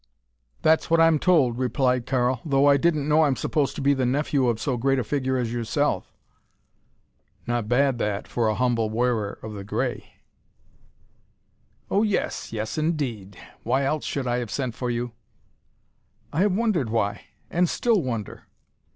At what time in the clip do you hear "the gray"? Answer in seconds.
9.53-10.15